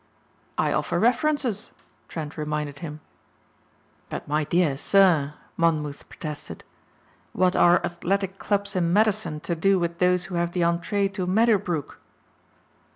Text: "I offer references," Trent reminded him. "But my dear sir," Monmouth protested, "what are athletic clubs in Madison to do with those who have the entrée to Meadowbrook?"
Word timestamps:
"I 0.57 0.73
offer 0.73 0.99
references," 0.99 1.69
Trent 2.07 2.35
reminded 2.35 2.79
him. 2.79 3.01
"But 4.09 4.27
my 4.27 4.45
dear 4.45 4.75
sir," 4.75 5.35
Monmouth 5.57 6.09
protested, 6.09 6.63
"what 7.33 7.55
are 7.55 7.85
athletic 7.85 8.39
clubs 8.39 8.75
in 8.75 8.91
Madison 8.91 9.41
to 9.41 9.53
do 9.55 9.77
with 9.77 9.99
those 9.99 10.23
who 10.25 10.33
have 10.41 10.53
the 10.53 10.61
entrée 10.61 11.07
to 11.13 11.27
Meadowbrook?" 11.27 11.99